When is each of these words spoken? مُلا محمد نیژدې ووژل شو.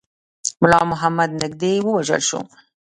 مُلا 0.61 0.81
محمد 0.91 1.29
نیژدې 1.41 1.73
ووژل 1.81 2.21
شو. 2.29 2.41